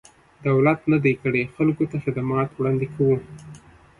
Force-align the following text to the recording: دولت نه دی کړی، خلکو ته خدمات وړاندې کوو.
دولت 0.47 0.79
نه 0.91 0.97
دی 1.03 1.13
کړی، 1.21 1.43
خلکو 1.55 1.83
ته 1.91 1.97
خدمات 2.03 2.49
وړاندې 2.53 2.87
کوو. 2.95 3.17